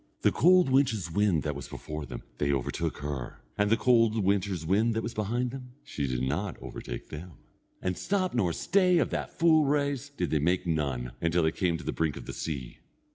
The 0.21 0.31
cold 0.31 0.67
winter's 0.71 1.11
wind 1.11 1.43
that 1.43 1.53
was 1.55 1.67
before 1.67 2.07
them, 2.07 2.23
they 2.39 2.51
overtook 2.51 2.97
her, 3.05 3.43
and 3.55 3.69
the 3.69 3.77
cold 3.77 4.23
winter's 4.23 4.65
wind 4.65 4.95
that 4.95 5.03
was 5.03 5.13
behind 5.13 5.51
them, 5.51 5.73
she 5.83 6.07
did 6.07 6.23
not 6.23 6.57
overtake 6.59 7.09
them. 7.09 7.33
And 7.83 7.95
stop 7.95 8.33
nor 8.33 8.51
stay 8.51 8.97
of 8.97 9.11
that 9.11 9.37
full 9.37 9.65
race, 9.65 10.09
did 10.09 10.31
they 10.31 10.39
make 10.39 10.65
none, 10.65 11.11
until 11.21 11.43
they 11.43 11.51
came 11.51 11.77
to 11.77 11.83
the 11.83 11.91
brink 11.93 12.17
of 12.17 12.25
the 12.25 12.33
sea. 12.33 12.79